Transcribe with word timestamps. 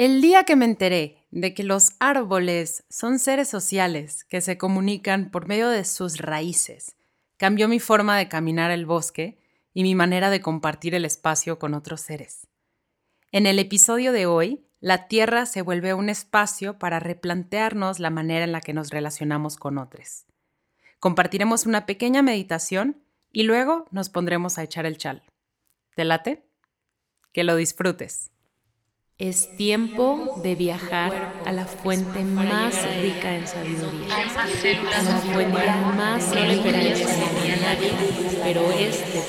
El 0.00 0.22
día 0.22 0.44
que 0.44 0.56
me 0.56 0.64
enteré 0.64 1.26
de 1.30 1.52
que 1.52 1.62
los 1.62 1.92
árboles 1.98 2.84
son 2.88 3.18
seres 3.18 3.50
sociales 3.50 4.24
que 4.24 4.40
se 4.40 4.56
comunican 4.56 5.30
por 5.30 5.46
medio 5.46 5.68
de 5.68 5.84
sus 5.84 6.16
raíces, 6.16 6.96
cambió 7.36 7.68
mi 7.68 7.80
forma 7.80 8.16
de 8.16 8.26
caminar 8.26 8.70
el 8.70 8.86
bosque 8.86 9.38
y 9.74 9.82
mi 9.82 9.94
manera 9.94 10.30
de 10.30 10.40
compartir 10.40 10.94
el 10.94 11.04
espacio 11.04 11.58
con 11.58 11.74
otros 11.74 12.00
seres. 12.00 12.46
En 13.30 13.44
el 13.44 13.58
episodio 13.58 14.12
de 14.12 14.24
hoy, 14.24 14.64
la 14.80 15.06
Tierra 15.06 15.44
se 15.44 15.60
vuelve 15.60 15.92
un 15.92 16.08
espacio 16.08 16.78
para 16.78 16.98
replantearnos 16.98 17.98
la 17.98 18.08
manera 18.08 18.44
en 18.44 18.52
la 18.52 18.62
que 18.62 18.72
nos 18.72 18.88
relacionamos 18.88 19.58
con 19.58 19.76
otros. 19.76 20.24
Compartiremos 20.98 21.66
una 21.66 21.84
pequeña 21.84 22.22
meditación 22.22 23.04
y 23.30 23.42
luego 23.42 23.86
nos 23.90 24.08
pondremos 24.08 24.56
a 24.56 24.62
echar 24.62 24.86
el 24.86 24.96
chal. 24.96 25.24
¿Te 25.94 26.06
late? 26.06 26.42
Que 27.34 27.44
lo 27.44 27.54
disfrutes. 27.54 28.30
Es 29.20 29.54
tiempo 29.54 30.40
de 30.42 30.54
viajar 30.54 31.34
a 31.44 31.52
la 31.52 31.66
fuente 31.66 32.24
más 32.24 32.74
rica 33.02 33.36
en 33.36 33.46
sabiduría, 33.46 34.16
a 34.16 35.02
la 35.02 35.18
fuente 35.18 35.66
más 35.94 36.30
diferente 36.30 37.04
de 37.04 37.56
nadie, 37.60 37.92
pero 38.42 38.62
es 38.72 38.98
de 39.12 39.20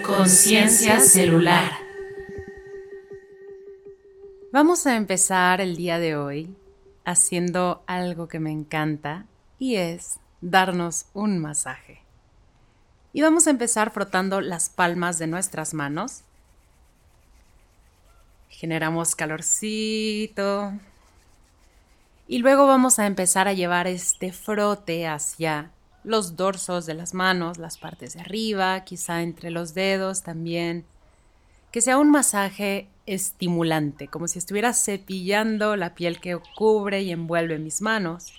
todo. 0.00 0.16
Conciencia 0.16 0.98
celular. 0.98 1.72
Vamos 4.54 4.86
a 4.86 4.96
empezar 4.96 5.60
el 5.60 5.76
día 5.76 5.98
de 5.98 6.16
hoy 6.16 6.56
haciendo 7.04 7.84
algo 7.86 8.28
que 8.28 8.40
me 8.40 8.50
encanta 8.50 9.26
y 9.58 9.76
es 9.76 10.20
darnos 10.40 11.04
un 11.12 11.38
masaje. 11.38 12.00
Y 13.12 13.22
vamos 13.22 13.46
a 13.46 13.50
empezar 13.50 13.90
frotando 13.90 14.40
las 14.40 14.68
palmas 14.68 15.18
de 15.18 15.26
nuestras 15.26 15.74
manos. 15.74 16.22
Generamos 18.48 19.16
calorcito. 19.16 20.72
Y 22.28 22.38
luego 22.38 22.68
vamos 22.68 23.00
a 23.00 23.06
empezar 23.06 23.48
a 23.48 23.52
llevar 23.52 23.88
este 23.88 24.32
frote 24.32 25.08
hacia 25.08 25.70
los 26.04 26.36
dorsos 26.36 26.86
de 26.86 26.94
las 26.94 27.12
manos, 27.12 27.58
las 27.58 27.78
partes 27.78 28.14
de 28.14 28.20
arriba, 28.20 28.84
quizá 28.84 29.22
entre 29.22 29.50
los 29.50 29.74
dedos 29.74 30.22
también. 30.22 30.84
Que 31.72 31.80
sea 31.80 31.98
un 31.98 32.10
masaje 32.10 32.86
estimulante, 33.06 34.06
como 34.06 34.28
si 34.28 34.38
estuviera 34.38 34.72
cepillando 34.72 35.74
la 35.74 35.94
piel 35.94 36.20
que 36.20 36.38
cubre 36.56 37.02
y 37.02 37.10
envuelve 37.10 37.58
mis 37.58 37.82
manos. 37.82 38.32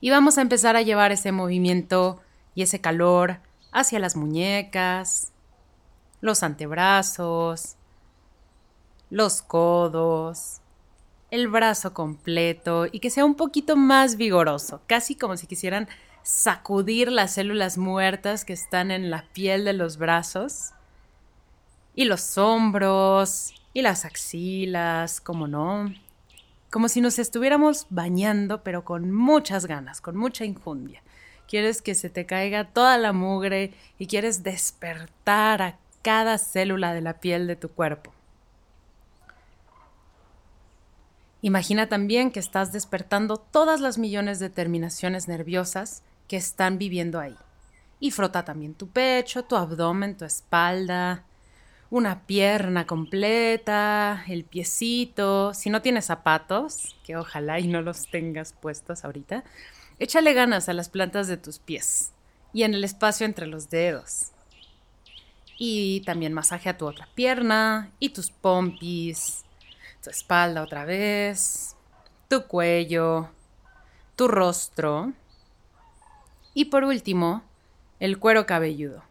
Y 0.00 0.10
vamos 0.10 0.38
a 0.38 0.42
empezar 0.42 0.76
a 0.76 0.82
llevar 0.82 1.10
ese 1.10 1.32
movimiento 1.32 2.20
ese 2.62 2.80
calor 2.80 3.38
hacia 3.72 3.98
las 3.98 4.16
muñecas, 4.16 5.32
los 6.20 6.42
antebrazos, 6.42 7.76
los 9.10 9.42
codos, 9.42 10.60
el 11.30 11.48
brazo 11.48 11.94
completo 11.94 12.86
y 12.90 13.00
que 13.00 13.10
sea 13.10 13.24
un 13.24 13.34
poquito 13.34 13.76
más 13.76 14.16
vigoroso, 14.16 14.82
casi 14.86 15.14
como 15.14 15.36
si 15.36 15.46
quisieran 15.46 15.88
sacudir 16.22 17.10
las 17.10 17.34
células 17.34 17.78
muertas 17.78 18.44
que 18.44 18.52
están 18.52 18.90
en 18.90 19.10
la 19.10 19.24
piel 19.32 19.64
de 19.64 19.72
los 19.72 19.96
brazos 19.96 20.72
y 21.94 22.04
los 22.04 22.36
hombros 22.38 23.54
y 23.72 23.82
las 23.82 24.04
axilas, 24.04 25.20
como 25.20 25.46
no, 25.46 25.92
como 26.70 26.88
si 26.88 27.00
nos 27.00 27.18
estuviéramos 27.18 27.86
bañando 27.90 28.62
pero 28.62 28.84
con 28.84 29.10
muchas 29.12 29.66
ganas, 29.66 30.00
con 30.00 30.16
mucha 30.16 30.44
injundia 30.44 31.02
quieres 31.50 31.82
que 31.82 31.96
se 31.96 32.08
te 32.08 32.26
caiga 32.26 32.64
toda 32.64 32.96
la 32.96 33.12
mugre 33.12 33.74
y 33.98 34.06
quieres 34.06 34.44
despertar 34.44 35.62
a 35.62 35.78
cada 36.00 36.38
célula 36.38 36.94
de 36.94 37.00
la 37.00 37.14
piel 37.14 37.48
de 37.48 37.56
tu 37.56 37.68
cuerpo. 37.70 38.12
Imagina 41.42 41.88
también 41.88 42.30
que 42.30 42.38
estás 42.38 42.70
despertando 42.70 43.36
todas 43.38 43.80
las 43.80 43.98
millones 43.98 44.38
de 44.38 44.48
terminaciones 44.48 45.26
nerviosas 45.26 46.04
que 46.28 46.36
están 46.36 46.78
viviendo 46.78 47.18
ahí. 47.18 47.36
Y 47.98 48.12
frota 48.12 48.44
también 48.44 48.74
tu 48.74 48.86
pecho, 48.86 49.42
tu 49.42 49.56
abdomen, 49.56 50.16
tu 50.16 50.24
espalda, 50.24 51.24
una 51.90 52.20
pierna 52.26 52.86
completa, 52.86 54.22
el 54.28 54.44
piecito. 54.44 55.52
Si 55.52 55.68
no 55.68 55.82
tienes 55.82 56.04
zapatos, 56.04 56.96
que 57.04 57.16
ojalá 57.16 57.58
y 57.58 57.66
no 57.66 57.82
los 57.82 58.08
tengas 58.08 58.52
puestos 58.52 59.04
ahorita, 59.04 59.42
Échale 60.00 60.32
ganas 60.32 60.70
a 60.70 60.72
las 60.72 60.88
plantas 60.88 61.28
de 61.28 61.36
tus 61.36 61.58
pies 61.58 62.12
y 62.54 62.62
en 62.62 62.72
el 62.72 62.84
espacio 62.84 63.26
entre 63.26 63.46
los 63.46 63.68
dedos. 63.68 64.32
Y 65.58 66.00
también 66.06 66.32
masaje 66.32 66.70
a 66.70 66.78
tu 66.78 66.86
otra 66.86 67.06
pierna 67.14 67.90
y 67.98 68.08
tus 68.08 68.30
pompis, 68.30 69.44
tu 70.02 70.08
espalda 70.08 70.62
otra 70.62 70.86
vez, 70.86 71.76
tu 72.28 72.46
cuello, 72.46 73.28
tu 74.16 74.26
rostro. 74.26 75.12
Y 76.54 76.64
por 76.64 76.84
último, 76.84 77.42
el 77.98 78.18
cuero 78.18 78.46
cabelludo. 78.46 79.04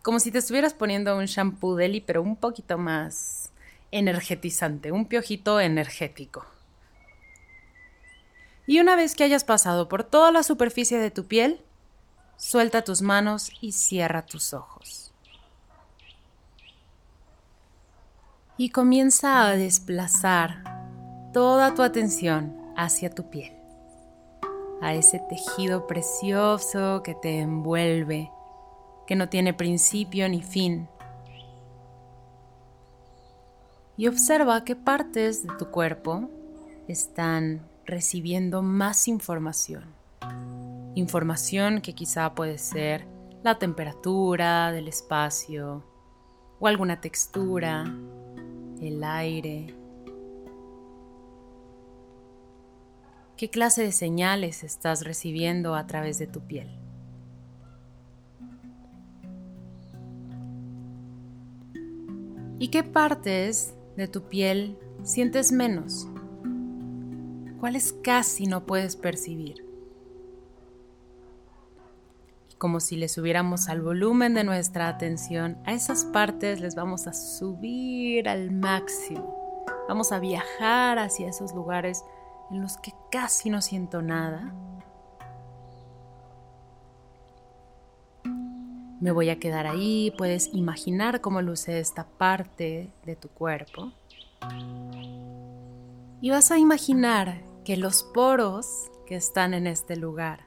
Como 0.00 0.20
si 0.20 0.32
te 0.32 0.38
estuvieras 0.38 0.72
poniendo 0.72 1.18
un 1.18 1.26
shampoo 1.26 1.76
deli, 1.76 2.00
pero 2.00 2.22
un 2.22 2.36
poquito 2.36 2.78
más 2.78 3.50
energetizante, 3.90 4.90
un 4.90 5.04
piojito 5.04 5.60
energético. 5.60 6.46
Y 8.66 8.80
una 8.80 8.96
vez 8.96 9.14
que 9.14 9.24
hayas 9.24 9.44
pasado 9.44 9.88
por 9.88 10.04
toda 10.04 10.30
la 10.30 10.42
superficie 10.42 10.98
de 10.98 11.10
tu 11.10 11.26
piel, 11.26 11.60
suelta 12.36 12.82
tus 12.82 13.02
manos 13.02 13.50
y 13.60 13.72
cierra 13.72 14.24
tus 14.24 14.54
ojos. 14.54 15.12
Y 18.56 18.70
comienza 18.70 19.46
a 19.46 19.56
desplazar 19.56 20.62
toda 21.32 21.74
tu 21.74 21.82
atención 21.82 22.56
hacia 22.76 23.10
tu 23.10 23.30
piel, 23.30 23.52
a 24.80 24.94
ese 24.94 25.18
tejido 25.18 25.86
precioso 25.86 27.02
que 27.02 27.14
te 27.14 27.40
envuelve, 27.40 28.30
que 29.06 29.16
no 29.16 29.28
tiene 29.28 29.54
principio 29.54 30.28
ni 30.28 30.42
fin. 30.42 30.88
Y 33.96 34.06
observa 34.06 34.64
qué 34.64 34.76
partes 34.76 35.46
de 35.46 35.54
tu 35.58 35.70
cuerpo 35.70 36.28
están 36.86 37.71
recibiendo 37.92 38.62
más 38.62 39.06
información. 39.06 39.84
Información 40.94 41.82
que 41.82 41.94
quizá 41.94 42.34
puede 42.34 42.56
ser 42.56 43.06
la 43.44 43.58
temperatura 43.58 44.72
del 44.72 44.88
espacio 44.88 45.84
o 46.58 46.66
alguna 46.66 47.02
textura, 47.02 47.84
el 48.80 49.04
aire. 49.04 49.74
¿Qué 53.36 53.50
clase 53.50 53.82
de 53.82 53.92
señales 53.92 54.64
estás 54.64 55.04
recibiendo 55.04 55.74
a 55.74 55.86
través 55.86 56.18
de 56.18 56.26
tu 56.26 56.40
piel? 56.40 56.70
¿Y 62.58 62.68
qué 62.68 62.84
partes 62.84 63.74
de 63.98 64.08
tu 64.08 64.22
piel 64.22 64.78
sientes 65.02 65.52
menos? 65.52 66.08
Cuales 67.62 67.92
casi 68.02 68.46
no 68.48 68.66
puedes 68.66 68.96
percibir. 68.96 69.64
Y 72.50 72.56
como 72.56 72.80
si 72.80 72.96
le 72.96 73.08
subiéramos 73.08 73.68
al 73.68 73.80
volumen 73.80 74.34
de 74.34 74.42
nuestra 74.42 74.88
atención, 74.88 75.56
a 75.64 75.72
esas 75.72 76.04
partes 76.06 76.60
les 76.60 76.74
vamos 76.74 77.06
a 77.06 77.12
subir 77.12 78.28
al 78.28 78.50
máximo. 78.50 79.64
Vamos 79.86 80.10
a 80.10 80.18
viajar 80.18 80.98
hacia 80.98 81.28
esos 81.28 81.54
lugares 81.54 82.04
en 82.50 82.62
los 82.62 82.78
que 82.78 82.90
casi 83.12 83.48
no 83.48 83.62
siento 83.62 84.02
nada. 84.02 84.52
Me 88.98 89.12
voy 89.12 89.30
a 89.30 89.38
quedar 89.38 89.68
ahí, 89.68 90.12
puedes 90.18 90.52
imaginar 90.52 91.20
cómo 91.20 91.40
luce 91.42 91.78
esta 91.78 92.08
parte 92.08 92.92
de 93.06 93.14
tu 93.14 93.28
cuerpo. 93.28 93.92
Y 96.20 96.30
vas 96.30 96.50
a 96.50 96.58
imaginar 96.58 97.51
que 97.64 97.76
los 97.76 98.02
poros 98.02 98.90
que 99.06 99.16
están 99.16 99.54
en 99.54 99.66
este 99.66 99.96
lugar 99.96 100.46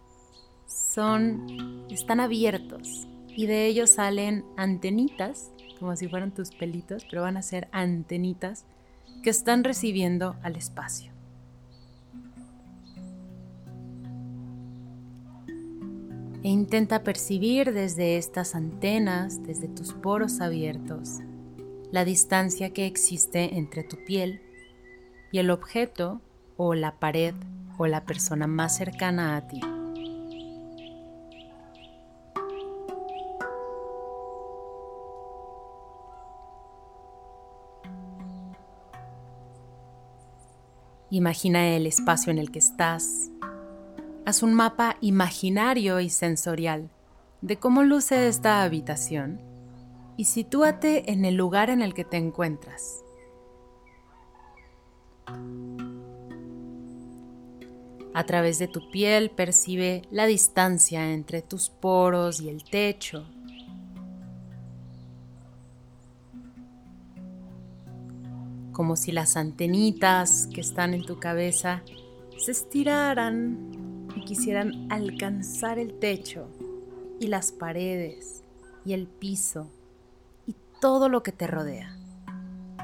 son 0.67 1.85
están 1.89 2.19
abiertos 2.19 3.07
y 3.27 3.45
de 3.47 3.67
ellos 3.67 3.91
salen 3.91 4.45
antenitas, 4.57 5.51
como 5.79 5.95
si 5.95 6.07
fueran 6.07 6.33
tus 6.33 6.51
pelitos, 6.51 7.05
pero 7.09 7.21
van 7.21 7.37
a 7.37 7.41
ser 7.41 7.67
antenitas 7.71 8.65
que 9.23 9.29
están 9.29 9.63
recibiendo 9.63 10.35
al 10.41 10.55
espacio. 10.55 11.11
E 16.43 16.47
intenta 16.47 17.03
percibir 17.03 17.73
desde 17.73 18.17
estas 18.17 18.55
antenas, 18.55 19.41
desde 19.43 19.67
tus 19.67 19.93
poros 19.93 20.41
abiertos, 20.41 21.19
la 21.91 22.05
distancia 22.05 22.71
que 22.71 22.85
existe 22.85 23.57
entre 23.57 23.83
tu 23.83 23.97
piel 24.05 24.41
y 25.31 25.39
el 25.39 25.49
objeto 25.49 26.21
o 26.57 26.73
la 26.73 26.93
pared 26.93 27.33
o 27.77 27.87
la 27.87 28.05
persona 28.05 28.47
más 28.47 28.77
cercana 28.77 29.37
a 29.37 29.47
ti. 29.47 29.61
Imagina 41.09 41.69
el 41.69 41.87
espacio 41.87 42.31
en 42.31 42.39
el 42.39 42.51
que 42.51 42.59
estás. 42.59 43.29
Haz 44.25 44.43
un 44.43 44.53
mapa 44.53 44.97
imaginario 45.01 45.99
y 45.99 46.09
sensorial 46.09 46.89
de 47.41 47.57
cómo 47.57 47.83
luce 47.83 48.27
esta 48.27 48.63
habitación 48.63 49.39
y 50.17 50.25
sitúate 50.25 51.11
en 51.11 51.23
el 51.23 51.35
lugar 51.35 51.69
en 51.69 51.81
el 51.81 51.93
que 51.93 52.03
te 52.03 52.17
encuentras. 52.17 53.03
A 58.15 58.25
través 58.25 58.59
de 58.59 58.69
tu 58.69 58.89
piel 58.91 59.29
percibe 59.29 60.03
la 60.09 60.25
distancia 60.25 61.11
entre 61.11 61.41
tus 61.41 61.69
poros 61.69 62.39
y 62.39 62.47
el 62.47 62.63
techo. 62.63 63.25
Como 68.71 68.95
si 68.95 69.11
las 69.11 69.35
antenitas 69.35 70.47
que 70.47 70.61
están 70.61 70.93
en 70.93 71.03
tu 71.03 71.19
cabeza 71.19 71.83
se 72.37 72.51
estiraran 72.51 74.07
y 74.15 74.21
quisieran 74.21 74.89
alcanzar 74.89 75.77
el 75.77 75.99
techo 75.99 76.47
y 77.19 77.27
las 77.27 77.51
paredes 77.51 78.45
y 78.85 78.93
el 78.93 79.07
piso 79.07 79.67
y 80.47 80.55
todo 80.79 81.09
lo 81.09 81.21
que 81.21 81.33
te 81.33 81.47
rodea. 81.47 81.97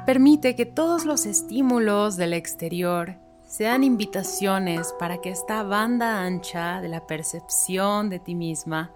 Permite 0.06 0.58
que 0.58 0.66
todos 0.66 1.06
los 1.06 1.26
estímulos 1.26 2.18
del 2.18 2.34
exterior 2.34 3.16
sean 3.52 3.84
invitaciones 3.84 4.96
para 4.98 5.18
que 5.18 5.30
esta 5.30 5.62
banda 5.64 6.24
ancha 6.24 6.80
de 6.80 6.88
la 6.88 7.06
percepción 7.06 8.10
de 8.10 8.18
ti 8.20 8.34
misma 8.34 8.94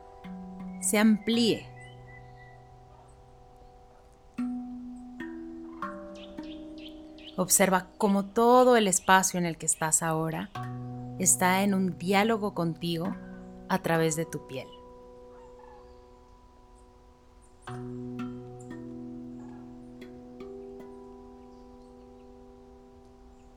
se 0.79 0.97
amplíe. 0.97 1.67
Observa 7.35 7.87
cómo 7.97 8.27
todo 8.27 8.77
el 8.77 8.87
espacio 8.87 9.37
en 9.37 9.45
el 9.45 9.57
que 9.57 9.65
estás 9.65 10.01
ahora 10.01 10.51
está 11.19 11.61
en 11.63 11.73
un 11.73 11.97
diálogo 11.97 12.53
contigo 12.53 13.13
a 13.67 13.79
través 13.79 14.15
de 14.15 14.25
tu 14.25 14.47
piel. 14.47 14.67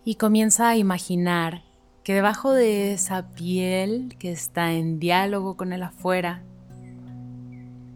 Y 0.09 0.15
comienza 0.15 0.71
a 0.71 0.77
imaginar 0.79 1.65
que 2.03 2.15
debajo 2.15 2.55
de 2.55 2.95
esa 2.95 3.29
piel 3.35 4.17
que 4.19 4.33
está 4.33 4.73
en 4.73 4.99
diálogo 4.99 5.59
con 5.59 5.75
el 5.75 5.83
afuera, 5.83 6.43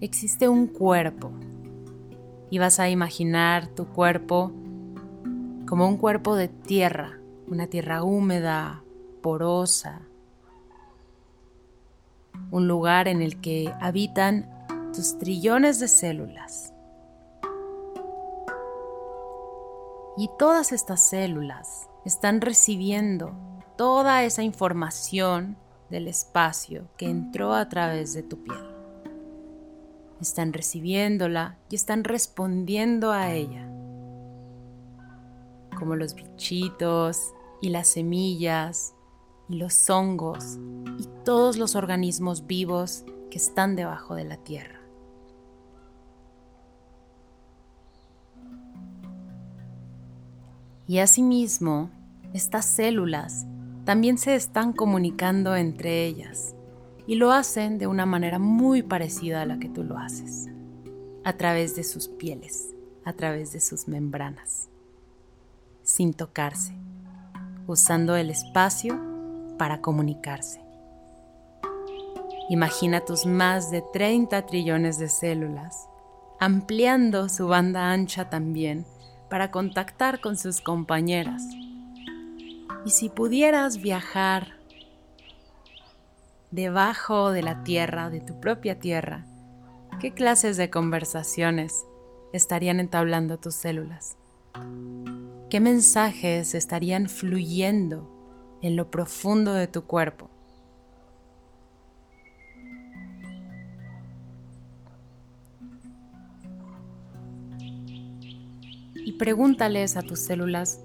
existe 0.02 0.46
un 0.46 0.66
cuerpo. 0.66 1.32
Y 2.50 2.58
vas 2.58 2.80
a 2.80 2.90
imaginar 2.90 3.66
tu 3.68 3.86
cuerpo 3.86 4.52
como 5.66 5.88
un 5.88 5.96
cuerpo 5.96 6.36
de 6.36 6.48
tierra, 6.48 7.18
una 7.46 7.66
tierra 7.66 8.02
húmeda, 8.02 8.84
porosa, 9.22 10.02
un 12.50 12.68
lugar 12.68 13.08
en 13.08 13.22
el 13.22 13.40
que 13.40 13.72
habitan 13.80 14.50
tus 14.92 15.16
trillones 15.16 15.80
de 15.80 15.88
células. 15.88 16.74
Y 20.18 20.28
todas 20.38 20.72
estas 20.72 21.08
células 21.08 21.88
están 22.04 22.40
recibiendo 22.40 23.32
toda 23.76 24.24
esa 24.24 24.42
información 24.42 25.56
del 25.90 26.08
espacio 26.08 26.88
que 26.96 27.08
entró 27.08 27.52
a 27.52 27.68
través 27.68 28.14
de 28.14 28.22
tu 28.22 28.42
piel. 28.42 28.58
Están 30.20 30.52
recibiéndola 30.52 31.58
y 31.68 31.74
están 31.74 32.04
respondiendo 32.04 33.12
a 33.12 33.32
ella, 33.32 33.68
como 35.78 35.96
los 35.96 36.14
bichitos 36.14 37.32
y 37.60 37.70
las 37.70 37.88
semillas 37.88 38.94
y 39.48 39.56
los 39.56 39.90
hongos 39.90 40.58
y 40.98 41.08
todos 41.24 41.56
los 41.56 41.74
organismos 41.74 42.46
vivos 42.46 43.04
que 43.30 43.38
están 43.38 43.76
debajo 43.76 44.14
de 44.14 44.24
la 44.24 44.36
tierra. 44.36 44.81
Y 50.92 50.98
asimismo, 50.98 51.88
estas 52.34 52.66
células 52.66 53.46
también 53.86 54.18
se 54.18 54.34
están 54.34 54.74
comunicando 54.74 55.56
entre 55.56 56.04
ellas 56.04 56.54
y 57.06 57.14
lo 57.14 57.32
hacen 57.32 57.78
de 57.78 57.86
una 57.86 58.04
manera 58.04 58.38
muy 58.38 58.82
parecida 58.82 59.40
a 59.40 59.46
la 59.46 59.58
que 59.58 59.70
tú 59.70 59.84
lo 59.84 59.96
haces, 59.96 60.50
a 61.24 61.32
través 61.32 61.74
de 61.76 61.82
sus 61.82 62.08
pieles, 62.08 62.74
a 63.06 63.14
través 63.14 63.54
de 63.54 63.60
sus 63.60 63.88
membranas, 63.88 64.68
sin 65.82 66.12
tocarse, 66.12 66.74
usando 67.66 68.14
el 68.14 68.28
espacio 68.28 69.00
para 69.56 69.80
comunicarse. 69.80 70.60
Imagina 72.50 73.00
tus 73.00 73.24
más 73.24 73.70
de 73.70 73.82
30 73.94 74.44
trillones 74.44 74.98
de 74.98 75.08
células, 75.08 75.88
ampliando 76.38 77.30
su 77.30 77.48
banda 77.48 77.92
ancha 77.92 78.28
también 78.28 78.84
para 79.32 79.50
contactar 79.50 80.20
con 80.20 80.36
sus 80.36 80.60
compañeras. 80.60 81.42
Y 82.84 82.90
si 82.90 83.08
pudieras 83.08 83.80
viajar 83.80 84.58
debajo 86.50 87.30
de 87.30 87.40
la 87.40 87.64
tierra, 87.64 88.10
de 88.10 88.20
tu 88.20 88.40
propia 88.40 88.78
tierra, 88.78 89.24
¿qué 90.02 90.12
clases 90.12 90.58
de 90.58 90.68
conversaciones 90.68 91.86
estarían 92.34 92.78
entablando 92.78 93.38
tus 93.38 93.54
células? 93.54 94.18
¿Qué 95.48 95.60
mensajes 95.60 96.54
estarían 96.54 97.08
fluyendo 97.08 98.58
en 98.60 98.76
lo 98.76 98.90
profundo 98.90 99.54
de 99.54 99.66
tu 99.66 99.86
cuerpo? 99.86 100.28
Pregúntales 109.22 109.96
a 109.96 110.02
tus 110.02 110.18
células 110.18 110.80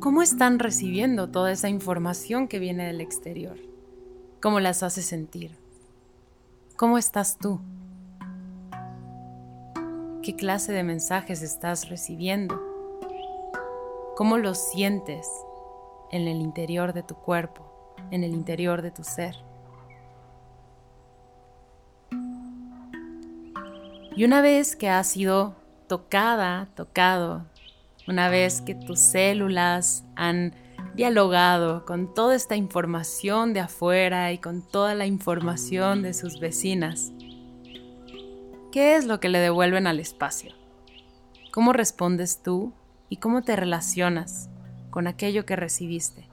cómo 0.00 0.20
están 0.20 0.58
recibiendo 0.58 1.30
toda 1.30 1.50
esa 1.50 1.70
información 1.70 2.46
que 2.46 2.58
viene 2.58 2.86
del 2.86 3.00
exterior, 3.00 3.56
cómo 4.42 4.60
las 4.60 4.82
hace 4.82 5.00
sentir, 5.00 5.56
cómo 6.76 6.98
estás 6.98 7.38
tú, 7.38 7.60
qué 10.22 10.36
clase 10.36 10.72
de 10.72 10.82
mensajes 10.82 11.40
estás 11.40 11.88
recibiendo, 11.88 12.60
cómo 14.14 14.36
los 14.36 14.58
sientes 14.58 15.26
en 16.12 16.28
el 16.28 16.42
interior 16.42 16.92
de 16.92 17.02
tu 17.02 17.14
cuerpo, 17.14 17.94
en 18.10 18.24
el 18.24 18.34
interior 18.34 18.82
de 18.82 18.90
tu 18.90 19.04
ser. 19.04 19.36
Y 24.14 24.24
una 24.24 24.42
vez 24.42 24.76
que 24.76 24.90
has 24.90 25.06
sido 25.06 25.57
tocada, 25.88 26.68
tocado, 26.76 27.44
una 28.06 28.28
vez 28.28 28.60
que 28.60 28.74
tus 28.74 29.00
células 29.00 30.04
han 30.14 30.54
dialogado 30.94 31.84
con 31.84 32.14
toda 32.14 32.34
esta 32.34 32.56
información 32.56 33.52
de 33.52 33.60
afuera 33.60 34.32
y 34.32 34.38
con 34.38 34.62
toda 34.62 34.94
la 34.94 35.06
información 35.06 36.02
de 36.02 36.14
sus 36.14 36.40
vecinas, 36.40 37.12
¿qué 38.72 38.96
es 38.96 39.06
lo 39.06 39.20
que 39.20 39.28
le 39.28 39.38
devuelven 39.38 39.86
al 39.86 40.00
espacio? 40.00 40.52
¿Cómo 41.52 41.72
respondes 41.72 42.42
tú 42.42 42.72
y 43.08 43.16
cómo 43.16 43.42
te 43.42 43.56
relacionas 43.56 44.48
con 44.90 45.06
aquello 45.06 45.44
que 45.44 45.56
recibiste? 45.56 46.28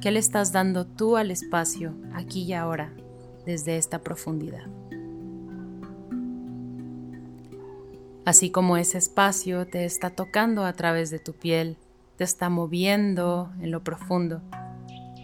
¿Qué 0.00 0.10
le 0.12 0.20
estás 0.20 0.52
dando 0.52 0.86
tú 0.86 1.16
al 1.16 1.30
espacio 1.30 1.94
aquí 2.14 2.44
y 2.44 2.52
ahora 2.52 2.92
desde 3.44 3.76
esta 3.76 4.00
profundidad? 4.00 4.66
Así 8.28 8.50
como 8.50 8.76
ese 8.76 8.98
espacio 8.98 9.66
te 9.66 9.86
está 9.86 10.10
tocando 10.10 10.66
a 10.66 10.74
través 10.74 11.08
de 11.08 11.18
tu 11.18 11.32
piel, 11.32 11.78
te 12.18 12.24
está 12.24 12.50
moviendo 12.50 13.50
en 13.62 13.70
lo 13.70 13.82
profundo. 13.82 14.42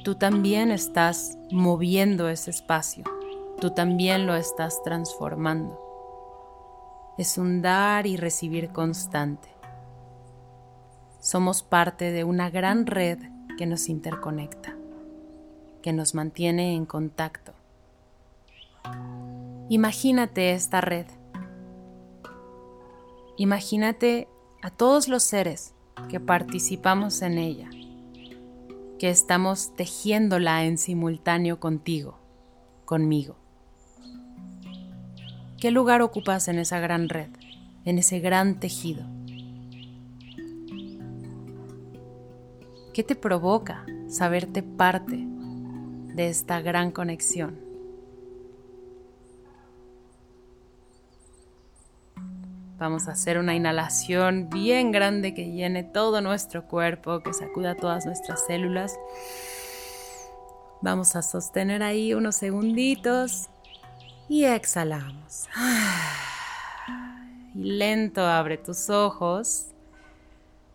Tú 0.04 0.14
también 0.14 0.70
estás 0.70 1.36
moviendo 1.50 2.30
ese 2.30 2.50
espacio, 2.50 3.04
tú 3.60 3.72
también 3.72 4.26
lo 4.26 4.34
estás 4.34 4.82
transformando. 4.84 5.78
Es 7.18 7.36
un 7.36 7.60
dar 7.60 8.06
y 8.06 8.16
recibir 8.16 8.70
constante. 8.70 9.50
Somos 11.20 11.62
parte 11.62 12.10
de 12.10 12.24
una 12.24 12.48
gran 12.48 12.86
red 12.86 13.18
que 13.58 13.66
nos 13.66 13.90
interconecta, 13.90 14.74
que 15.82 15.92
nos 15.92 16.14
mantiene 16.14 16.74
en 16.74 16.86
contacto. 16.86 17.52
Imagínate 19.68 20.54
esta 20.54 20.80
red 20.80 21.06
Imagínate 23.36 24.28
a 24.62 24.70
todos 24.70 25.08
los 25.08 25.24
seres 25.24 25.74
que 26.08 26.20
participamos 26.20 27.20
en 27.20 27.38
ella, 27.38 27.68
que 29.00 29.10
estamos 29.10 29.74
tejiéndola 29.74 30.64
en 30.64 30.78
simultáneo 30.78 31.58
contigo, 31.58 32.16
conmigo. 32.84 33.34
¿Qué 35.58 35.72
lugar 35.72 36.00
ocupas 36.00 36.46
en 36.46 36.60
esa 36.60 36.78
gran 36.78 37.08
red, 37.08 37.30
en 37.84 37.98
ese 37.98 38.20
gran 38.20 38.60
tejido? 38.60 39.04
¿Qué 42.92 43.02
te 43.02 43.16
provoca 43.16 43.84
saberte 44.06 44.62
parte 44.62 45.26
de 46.14 46.28
esta 46.28 46.60
gran 46.60 46.92
conexión? 46.92 47.63
Vamos 52.84 53.08
a 53.08 53.12
hacer 53.12 53.38
una 53.38 53.54
inhalación 53.54 54.50
bien 54.50 54.92
grande 54.92 55.32
que 55.32 55.50
llene 55.50 55.84
todo 55.84 56.20
nuestro 56.20 56.66
cuerpo, 56.66 57.20
que 57.20 57.32
sacuda 57.32 57.74
todas 57.74 58.04
nuestras 58.04 58.44
células. 58.44 58.98
Vamos 60.82 61.16
a 61.16 61.22
sostener 61.22 61.82
ahí 61.82 62.12
unos 62.12 62.36
segunditos 62.36 63.48
y 64.28 64.44
exhalamos. 64.44 65.48
Y 67.54 67.78
lento 67.78 68.26
abre 68.26 68.58
tus 68.58 68.90
ojos. 68.90 69.68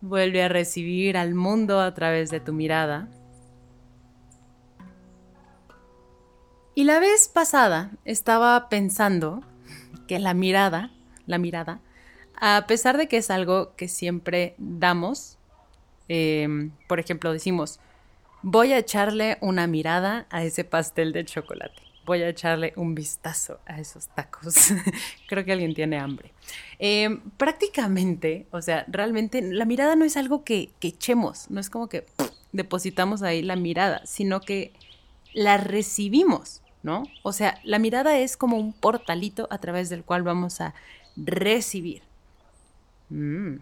Vuelve 0.02 0.42
a 0.42 0.50
recibir 0.50 1.16
al 1.16 1.36
mundo 1.36 1.80
a 1.80 1.94
través 1.94 2.32
de 2.32 2.40
tu 2.40 2.54
mirada. 2.54 3.08
Y 6.74 6.86
la 6.86 7.00
vez 7.00 7.28
pasada 7.28 7.92
estaba 8.04 8.68
pensando 8.68 9.44
que 10.08 10.18
la 10.18 10.34
mirada, 10.34 10.90
la 11.28 11.38
mirada, 11.38 11.82
a 12.40 12.66
pesar 12.68 12.98
de 12.98 13.08
que 13.08 13.18
es 13.18 13.30
algo 13.30 13.76
que 13.76 13.88
siempre 13.88 14.56
damos, 14.58 15.38
em, 16.08 16.72
por 16.88 17.00
ejemplo, 17.00 17.34
decimos, 17.34 17.80
voy 18.42 18.74
a 18.74 18.78
echarle 18.78 19.38
una 19.42 19.68
mirada 19.68 20.28
a 20.30 20.44
ese 20.44 20.64
pastel 20.64 21.14
de 21.14 21.26
chocolate 21.26 21.90
voy 22.10 22.24
a 22.24 22.30
echarle 22.30 22.74
un 22.76 22.96
vistazo 22.96 23.60
a 23.68 23.80
esos 23.80 24.08
tacos. 24.08 24.74
Creo 25.28 25.46
que 25.46 25.52
alguien 25.52 25.76
tiene 25.76 26.00
hambre. 26.00 26.34
Em, 26.80 27.22
prácticamente, 27.38 28.48
o 28.50 28.64
sea, 28.64 28.84
realmente 28.88 29.44
la 29.44 29.64
mirada 29.66 29.96
no 29.96 30.06
es 30.06 30.18
algo 30.18 30.44
que, 30.44 30.72
que 30.80 30.88
echemos, 30.88 31.52
no 31.52 31.60
es 31.60 31.70
como 31.70 31.88
que 31.88 32.08
depositamos 32.52 33.22
ahí 33.22 33.44
la 33.44 33.56
mirada, 33.56 34.02
sino 34.08 34.42
que 34.42 34.74
la 35.34 35.58
recibimos, 35.58 36.64
¿no? 36.82 37.04
O 37.22 37.32
sea, 37.32 37.60
la 37.64 37.78
mirada 37.78 38.18
es 38.18 38.38
como 38.38 38.58
un 38.58 38.74
portalito 38.74 39.48
a 39.52 39.60
través 39.60 39.90
del 39.90 40.04
cual 40.04 40.24
vamos 40.24 40.62
a 40.62 40.74
recibir. 41.16 42.02
Mm. 43.10 43.58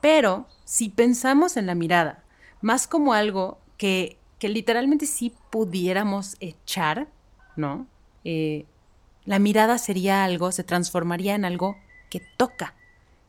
Pero 0.00 0.46
si 0.64 0.88
pensamos 0.88 1.56
en 1.56 1.66
la 1.66 1.74
mirada 1.74 2.22
más 2.60 2.86
como 2.86 3.12
algo 3.12 3.58
que, 3.76 4.18
que 4.38 4.48
literalmente 4.48 5.06
sí 5.06 5.34
pudiéramos 5.50 6.36
echar, 6.40 7.08
¿no? 7.56 7.86
Eh, 8.24 8.66
la 9.24 9.38
mirada 9.38 9.78
sería 9.78 10.24
algo, 10.24 10.52
se 10.52 10.64
transformaría 10.64 11.34
en 11.34 11.44
algo 11.44 11.76
que 12.10 12.22
toca, 12.36 12.74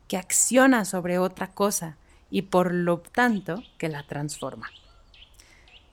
que 0.06 0.16
acciona 0.16 0.84
sobre 0.84 1.18
otra 1.18 1.48
cosa 1.52 1.96
y 2.30 2.42
por 2.42 2.72
lo 2.72 2.98
tanto 2.98 3.62
que 3.78 3.88
la 3.88 4.06
transforma. 4.06 4.70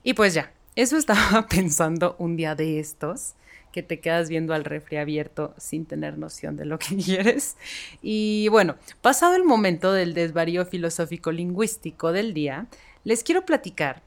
Y 0.03 0.13
pues 0.13 0.33
ya, 0.33 0.51
eso 0.75 0.97
estaba 0.97 1.47
pensando 1.49 2.15
un 2.19 2.35
día 2.35 2.55
de 2.55 2.79
estos, 2.79 3.33
que 3.75 3.83
te 3.83 3.99
quedas 3.99 4.29
viendo 4.29 4.53
al 4.53 4.63
refri 4.63 4.95
abierto 4.95 5.53
sin 5.57 5.85
tener 5.85 6.17
noción 6.17 6.55
de 6.55 6.63
lo 6.63 6.79
que 6.79 6.95
quieres. 7.03 7.57
Y 8.01 8.47
bueno, 8.47 8.77
pasado 9.01 9.35
el 9.35 9.43
momento 9.43 9.91
del 9.91 10.13
desvarío 10.13 10.65
filosófico 10.65 11.33
lingüístico 11.33 12.13
del 12.13 12.33
día, 12.33 12.67
les 13.03 13.21
quiero 13.21 13.45
platicar 13.45 14.01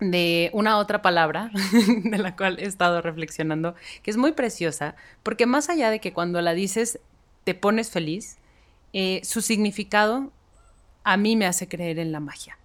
de 0.00 0.50
una 0.52 0.78
otra 0.78 1.00
palabra 1.00 1.52
de 2.02 2.18
la 2.18 2.34
cual 2.34 2.58
he 2.58 2.64
estado 2.64 3.00
reflexionando, 3.00 3.76
que 4.02 4.10
es 4.10 4.16
muy 4.16 4.32
preciosa, 4.32 4.96
porque 5.22 5.46
más 5.46 5.68
allá 5.68 5.90
de 5.90 6.00
que 6.00 6.12
cuando 6.12 6.42
la 6.42 6.52
dices 6.52 6.98
te 7.44 7.54
pones 7.54 7.92
feliz, 7.92 8.38
eh, 8.92 9.20
su 9.22 9.42
significado 9.42 10.32
a 11.04 11.16
mí 11.16 11.36
me 11.36 11.46
hace 11.46 11.68
creer 11.68 12.00
en 12.00 12.10
la 12.10 12.18
magia. 12.18 12.58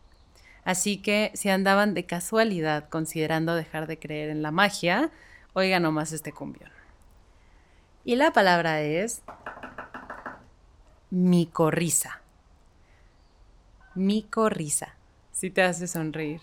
Así 0.66 0.98
que 0.98 1.30
si 1.36 1.50
andaban 1.50 1.94
de 1.94 2.08
casualidad 2.08 2.90
considerando 2.90 3.54
dejar 3.54 3.86
de 3.86 4.00
creer 4.00 4.32
en 4.32 4.42
la 4.42 4.50
magia, 4.50 5.12
oiga 5.54 5.80
nomás 5.80 6.12
este 6.12 6.32
cumbión. 6.32 6.72
Y 8.06 8.16
la 8.16 8.34
palabra 8.34 8.82
es 8.82 9.22
micorrisa. 11.10 12.22
Micorrisa. 13.96 14.96
Si 15.32 15.50
te 15.50 15.62
hace 15.62 15.88
sonreír. 15.88 16.42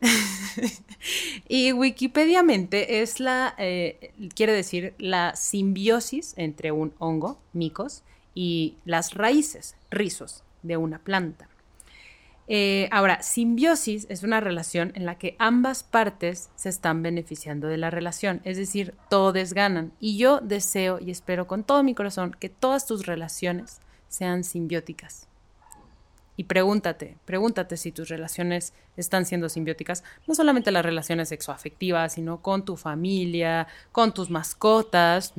y 1.48 1.72
Wikipediamente 1.72 3.00
es 3.00 3.20
la, 3.20 3.54
eh, 3.58 4.12
quiere 4.34 4.52
decir 4.52 4.94
la 4.98 5.34
simbiosis 5.36 6.34
entre 6.36 6.72
un 6.72 6.94
hongo, 6.98 7.38
micos, 7.52 8.02
y 8.34 8.76
las 8.84 9.14
raíces, 9.14 9.76
rizos, 9.90 10.44
de 10.62 10.76
una 10.76 10.98
planta. 10.98 11.48
Eh, 12.50 12.88
ahora, 12.90 13.22
simbiosis 13.22 14.06
es 14.08 14.22
una 14.22 14.40
relación 14.40 14.92
en 14.94 15.04
la 15.04 15.18
que 15.18 15.36
ambas 15.38 15.82
partes 15.82 16.48
se 16.56 16.70
están 16.70 17.02
beneficiando 17.02 17.68
de 17.68 17.76
la 17.76 17.90
relación, 17.90 18.40
es 18.44 18.56
decir, 18.56 18.94
todos 19.10 19.52
ganan. 19.52 19.92
Y 20.00 20.16
yo 20.16 20.40
deseo 20.40 20.98
y 20.98 21.10
espero 21.10 21.46
con 21.46 21.62
todo 21.62 21.82
mi 21.82 21.94
corazón 21.94 22.34
que 22.38 22.48
todas 22.48 22.86
tus 22.86 23.04
relaciones 23.04 23.80
sean 24.08 24.44
simbióticas. 24.44 25.28
Y 26.36 26.44
pregúntate, 26.44 27.16
pregúntate 27.24 27.76
si 27.76 27.90
tus 27.90 28.08
relaciones 28.08 28.72
están 28.96 29.26
siendo 29.26 29.48
simbióticas, 29.48 30.04
no 30.26 30.34
solamente 30.34 30.70
las 30.70 30.84
relaciones 30.84 31.28
sexoafectivas, 31.28 32.12
sino 32.14 32.40
con 32.40 32.64
tu 32.64 32.76
familia, 32.76 33.66
con 33.90 34.14
tus 34.14 34.30
mascotas, 34.30 35.34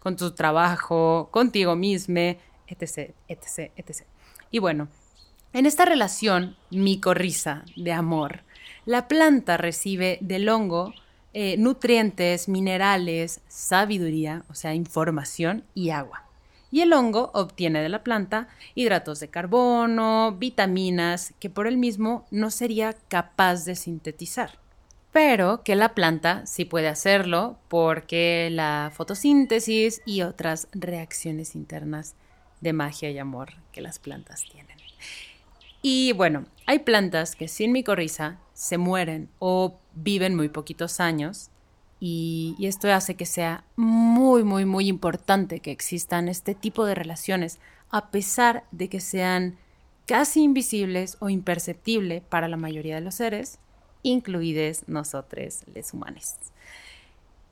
con 0.00 0.16
tu 0.16 0.32
trabajo, 0.32 1.28
contigo 1.30 1.76
mismo, 1.76 2.18
etc, 2.66 3.14
etc, 3.28 3.70
etc. 3.76 4.02
Y 4.50 4.58
bueno, 4.58 4.88
en 5.52 5.66
esta 5.66 5.84
relación 5.84 6.56
micorriza 6.70 7.64
de 7.76 7.92
amor, 7.92 8.42
la 8.86 9.08
planta 9.08 9.56
recibe 9.56 10.18
del 10.20 10.48
hongo 10.48 10.94
eh, 11.34 11.56
nutrientes, 11.58 12.48
minerales, 12.48 13.40
sabiduría, 13.48 14.44
o 14.48 14.54
sea, 14.54 14.74
información 14.74 15.64
y 15.74 15.90
agua 15.90 16.28
y 16.70 16.80
el 16.80 16.92
hongo 16.92 17.30
obtiene 17.34 17.82
de 17.82 17.88
la 17.88 18.04
planta 18.04 18.48
hidratos 18.74 19.20
de 19.20 19.28
carbono, 19.28 20.32
vitaminas 20.32 21.34
que 21.40 21.50
por 21.50 21.66
él 21.66 21.76
mismo 21.76 22.26
no 22.30 22.50
sería 22.50 22.94
capaz 23.08 23.64
de 23.64 23.74
sintetizar. 23.74 24.58
Pero 25.10 25.62
que 25.62 25.74
la 25.74 25.94
planta 25.94 26.44
sí 26.46 26.64
puede 26.66 26.88
hacerlo 26.88 27.58
porque 27.68 28.50
la 28.52 28.92
fotosíntesis 28.94 30.02
y 30.04 30.22
otras 30.22 30.68
reacciones 30.72 31.54
internas 31.54 32.14
de 32.60 32.72
magia 32.74 33.10
y 33.10 33.18
amor 33.18 33.54
que 33.72 33.80
las 33.80 33.98
plantas 33.98 34.44
tienen. 34.44 34.67
Y 35.82 36.12
bueno, 36.12 36.46
hay 36.66 36.80
plantas 36.80 37.36
que 37.36 37.48
sin 37.48 37.72
micorriza 37.72 38.38
se 38.52 38.78
mueren 38.78 39.28
o 39.38 39.78
viven 39.94 40.34
muy 40.34 40.48
poquitos 40.48 41.00
años 41.00 41.50
y, 42.00 42.56
esto 42.60 42.92
hace 42.92 43.14
que 43.14 43.26
sea 43.26 43.64
muy, 43.76 44.44
muy, 44.44 44.64
muy 44.64 44.88
importante 44.88 45.60
que 45.60 45.72
existan 45.72 46.28
este 46.28 46.54
tipo 46.54 46.84
de 46.84 46.94
relaciones, 46.94 47.58
a 47.90 48.10
pesar 48.10 48.64
de 48.70 48.88
que 48.88 49.00
sean 49.00 49.56
casi 50.06 50.42
invisibles 50.42 51.16
o 51.20 51.28
imperceptibles 51.28 52.22
para 52.22 52.48
la 52.48 52.56
mayoría 52.56 52.96
de 52.96 53.00
los 53.00 53.16
seres, 53.16 53.58
incluidos 54.02 54.84
nosotros, 54.86 55.64
los 55.74 55.92
humanos. 55.92 56.36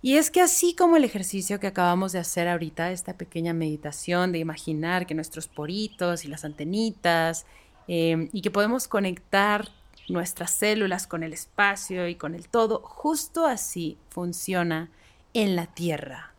Y 0.02 0.16
es 0.16 0.30
que 0.30 0.40
así 0.40 0.74
como 0.74 0.96
el 0.96 1.04
ejercicio 1.04 1.58
que 1.58 1.66
acabamos 1.66 2.12
de 2.12 2.20
hacer 2.20 2.46
ahorita, 2.46 2.92
esta 2.92 3.14
pequeña 3.14 3.52
meditación 3.52 4.30
de 4.30 4.38
imaginar 4.38 5.06
que 5.06 5.14
nuestros 5.14 5.48
poritos 5.48 6.24
y 6.24 6.28
las 6.28 6.44
antenitas, 6.44 7.46
eh, 7.88 8.28
y 8.32 8.42
que 8.42 8.50
podemos 8.50 8.88
conectar 8.88 9.68
nuestras 10.08 10.52
células 10.52 11.06
con 11.06 11.22
el 11.22 11.32
espacio 11.32 12.08
y 12.08 12.14
con 12.14 12.34
el 12.34 12.48
todo, 12.48 12.80
justo 12.80 13.46
así 13.46 13.98
funciona 14.08 14.90
en 15.34 15.56
la 15.56 15.66
Tierra. 15.66 16.32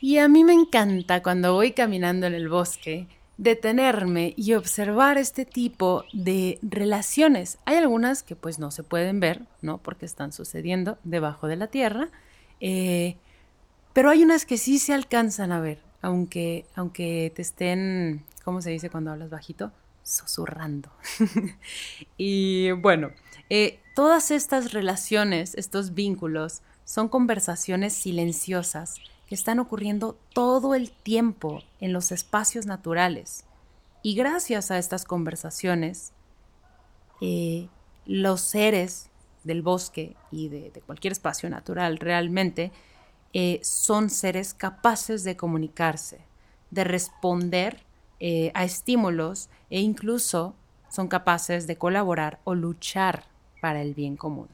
Y 0.00 0.18
a 0.18 0.28
mí 0.28 0.42
me 0.42 0.52
encanta 0.52 1.22
cuando 1.22 1.54
voy 1.54 1.72
caminando 1.72 2.26
en 2.26 2.34
el 2.34 2.48
bosque 2.48 3.06
detenerme 3.36 4.34
y 4.36 4.54
observar 4.54 5.18
este 5.18 5.44
tipo 5.44 6.04
de 6.12 6.58
relaciones. 6.62 7.58
Hay 7.64 7.76
algunas 7.76 8.22
que 8.22 8.36
pues 8.36 8.58
no 8.58 8.70
se 8.70 8.82
pueden 8.82 9.20
ver, 9.20 9.42
¿no? 9.62 9.78
Porque 9.78 10.06
están 10.06 10.32
sucediendo 10.32 10.98
debajo 11.04 11.46
de 11.46 11.56
la 11.56 11.68
tierra, 11.68 12.08
eh, 12.60 13.16
pero 13.92 14.10
hay 14.10 14.22
unas 14.22 14.46
que 14.46 14.58
sí 14.58 14.78
se 14.78 14.94
alcanzan 14.94 15.52
a 15.52 15.60
ver, 15.60 15.78
aunque, 16.02 16.66
aunque 16.74 17.32
te 17.34 17.42
estén, 17.42 18.24
¿cómo 18.44 18.62
se 18.62 18.70
dice 18.70 18.90
cuando 18.90 19.10
hablas 19.12 19.30
bajito? 19.30 19.72
Susurrando. 20.02 20.90
y 22.16 22.72
bueno, 22.72 23.10
eh, 23.50 23.80
todas 23.94 24.30
estas 24.30 24.72
relaciones, 24.72 25.54
estos 25.54 25.94
vínculos, 25.94 26.62
son 26.84 27.08
conversaciones 27.08 27.92
silenciosas 27.92 28.96
que 29.26 29.34
están 29.34 29.58
ocurriendo 29.58 30.18
todo 30.34 30.74
el 30.74 30.90
tiempo 30.90 31.62
en 31.80 31.92
los 31.92 32.12
espacios 32.12 32.66
naturales. 32.66 33.44
Y 34.02 34.14
gracias 34.14 34.70
a 34.70 34.78
estas 34.78 35.04
conversaciones, 35.04 36.12
eh, 37.20 37.68
los 38.04 38.40
seres 38.40 39.10
del 39.44 39.62
bosque 39.62 40.16
y 40.30 40.48
de, 40.48 40.70
cualquier 40.86 41.12
espacio 41.12 41.48
natural 41.48 41.98
realmente 41.98 42.72
eh, 43.32 43.60
son 43.62 44.10
seres 44.10 44.54
capaces 44.54 45.24
de 45.24 45.36
comunicarse, 45.36 46.20
de 46.70 46.84
responder 46.84 47.84
eh, 48.24 48.52
a 48.54 48.62
estímulos 48.62 49.50
e 49.68 49.80
incluso 49.80 50.54
son 50.88 51.08
capaces 51.08 51.66
de 51.66 51.76
colaborar 51.76 52.38
o 52.44 52.54
luchar 52.54 53.24
para 53.60 53.82
el 53.82 53.94
bien 53.94 54.16
común. 54.16 54.46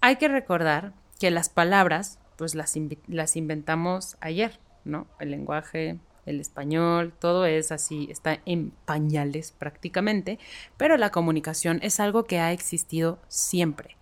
Hay 0.00 0.16
que 0.16 0.28
recordar 0.28 0.94
que 1.20 1.30
las 1.30 1.50
palabras, 1.50 2.18
pues 2.36 2.54
las, 2.54 2.74
las 3.06 3.36
inventamos 3.36 4.16
ayer, 4.22 4.58
¿no? 4.86 5.08
El 5.20 5.30
lenguaje, 5.30 5.98
el 6.24 6.40
español, 6.40 7.12
todo 7.18 7.44
es 7.44 7.70
así, 7.70 8.08
está 8.10 8.40
en 8.46 8.72
pañales 8.86 9.52
prácticamente, 9.52 10.38
pero 10.78 10.96
la 10.96 11.10
comunicación 11.10 11.80
es 11.82 12.00
algo 12.00 12.24
que 12.24 12.40
ha 12.40 12.50
existido 12.52 13.18
siempre. 13.28 13.98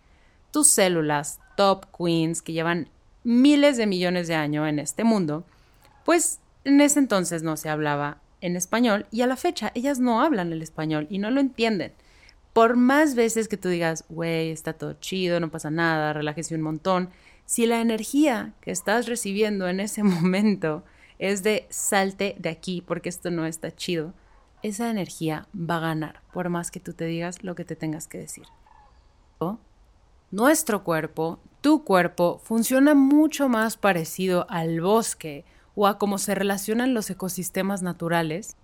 Tus 0.53 0.69
células, 0.69 1.41
top 1.57 1.87
queens, 1.99 2.43
que 2.43 2.53
llevan 2.53 2.91
miles 3.25 3.77
de 3.77 3.89
millones 3.89 4.29
de 4.29 4.37
años 4.37 4.69
en 4.69 4.79
este 4.79 5.03
mundo, 5.03 5.45
pues 6.05 6.39
en 6.65 6.81
ese 6.81 6.99
entonces 6.99 7.43
no 7.43 7.57
se 7.57 7.69
hablaba 7.69 8.21
en 8.41 8.57
español 8.57 9.07
y 9.11 9.23
a 9.23 9.27
la 9.27 9.37
fecha 9.37 9.73
ellas 9.75 9.99
no 9.99 10.23
hablan 10.23 10.53
el 10.53 10.63
español 10.63 11.07
y 11.11 11.19
no 11.19 11.31
lo 11.31 11.41
entienden. 11.41 11.93
Por 12.53 12.77
más 12.77 13.15
veces 13.15 13.49
que 13.49 13.57
tú 13.57 13.69
digas, 13.69 14.05
güey, 14.09 14.51
está 14.51 14.73
todo 14.73 14.95
chido, 14.95 15.39
no 15.41 15.51
pasa 15.51 15.71
nada, 15.71 16.13
relájese 16.13 16.55
un 16.55 16.63
montón, 16.63 17.11
si 17.47 17.67
la 17.67 17.81
energía 17.81 18.55
que 18.61 18.71
estás 18.71 19.07
recibiendo 19.07 19.69
en 19.69 19.81
ese 19.81 20.03
momento 20.05 20.85
es 21.19 21.43
de 21.43 21.67
salte 21.71 22.35
de 22.39 22.49
aquí 22.49 22.81
porque 22.81 23.09
esto 23.09 23.31
no 23.31 23.47
está 23.47 23.75
chido, 23.75 24.15
esa 24.63 24.91
energía 24.91 25.49
va 25.55 25.77
a 25.77 25.81
ganar, 25.81 26.23
por 26.33 26.49
más 26.49 26.71
que 26.71 26.81
tú 26.81 26.93
te 26.93 27.07
digas 27.07 27.43
lo 27.43 27.55
que 27.55 27.65
te 27.65 27.77
tengas 27.77 28.07
que 28.09 28.19
decir. 28.19 28.45
Nuestro 30.31 30.85
cuerpo, 30.85 31.41
tu 31.61 31.83
cuerpo, 31.83 32.41
funciona 32.45 32.95
mucho 32.95 33.49
más 33.49 33.77
parecido 33.77 34.47
al 34.49 34.81
bosque 34.81 35.45
o 35.81 35.87
a 35.87 35.97
cómo 35.97 36.19
se 36.19 36.35
relacionan 36.35 36.93
los 36.93 37.09
ecosistemas 37.09 37.81
naturales. 37.81 38.55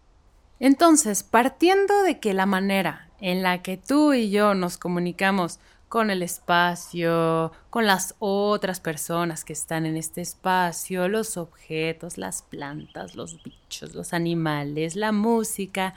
Entonces, 0.61 1.23
partiendo 1.23 2.03
de 2.03 2.21
que 2.21 2.35
la 2.35 2.45
manera 2.45 3.09
en 3.23 3.43
la 3.43 3.63
que 3.63 3.79
tú 3.79 4.13
y 4.13 4.29
yo 4.29 4.55
nos 4.55 4.77
comunicamos 4.77 5.59
con 5.89 6.11
el 6.11 6.23
espacio, 6.23 7.53
con 7.71 7.87
las 7.87 8.17
otras 8.19 8.81
personas 8.81 9.47
que 9.47 9.55
están 9.55 9.87
en 9.87 9.97
este 9.97 10.21
espacio, 10.21 11.09
los 11.09 11.39
objetos, 11.39 12.19
las 12.19 12.43
plantas, 12.43 13.15
los 13.15 13.43
bichos, 13.43 13.95
los 13.95 14.13
animales, 14.13 14.95
la 14.95 15.11
música, 15.13 15.95